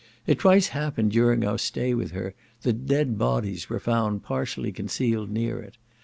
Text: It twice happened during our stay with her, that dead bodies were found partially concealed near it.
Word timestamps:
It 0.25 0.39
twice 0.39 0.69
happened 0.69 1.11
during 1.11 1.45
our 1.45 1.59
stay 1.59 1.93
with 1.93 2.09
her, 2.09 2.33
that 2.63 2.87
dead 2.87 3.19
bodies 3.19 3.69
were 3.69 3.79
found 3.79 4.23
partially 4.23 4.71
concealed 4.71 5.29
near 5.29 5.59
it. 5.61 5.77